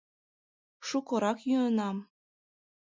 —Шукырак 0.87 1.39
йӱынам... 1.49 1.97